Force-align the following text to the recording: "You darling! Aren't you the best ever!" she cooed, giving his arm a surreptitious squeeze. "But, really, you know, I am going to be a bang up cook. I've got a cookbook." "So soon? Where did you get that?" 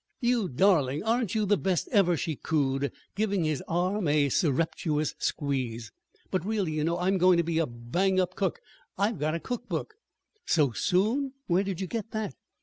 "You 0.19 0.49
darling! 0.49 1.03
Aren't 1.03 1.35
you 1.35 1.45
the 1.45 1.57
best 1.59 1.87
ever!" 1.91 2.17
she 2.17 2.35
cooed, 2.35 2.91
giving 3.15 3.43
his 3.43 3.61
arm 3.67 4.07
a 4.07 4.29
surreptitious 4.29 5.13
squeeze. 5.19 5.91
"But, 6.31 6.43
really, 6.43 6.71
you 6.71 6.83
know, 6.83 6.97
I 6.97 7.07
am 7.07 7.19
going 7.19 7.37
to 7.37 7.43
be 7.43 7.59
a 7.59 7.67
bang 7.67 8.19
up 8.19 8.33
cook. 8.33 8.61
I've 8.97 9.19
got 9.19 9.35
a 9.35 9.39
cookbook." 9.39 9.93
"So 10.43 10.71
soon? 10.71 11.33
Where 11.45 11.61
did 11.63 11.79
you 11.81 11.85
get 11.85 12.09
that?" 12.13 12.33